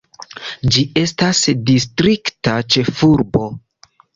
[0.75, 3.49] Ĝi estas distrikta ĉefurbo.